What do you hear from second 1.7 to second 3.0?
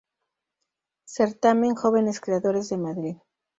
Jóvenes Creadores de